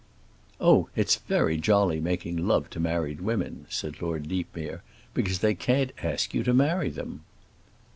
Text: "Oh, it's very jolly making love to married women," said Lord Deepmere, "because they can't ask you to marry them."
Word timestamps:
"Oh, 0.59 0.89
it's 0.95 1.17
very 1.17 1.57
jolly 1.57 1.99
making 1.99 2.47
love 2.47 2.71
to 2.71 2.79
married 2.79 3.21
women," 3.21 3.67
said 3.69 4.01
Lord 4.01 4.27
Deepmere, 4.27 4.81
"because 5.13 5.37
they 5.41 5.53
can't 5.53 5.91
ask 6.01 6.33
you 6.33 6.41
to 6.41 6.55
marry 6.55 6.89
them." 6.89 7.21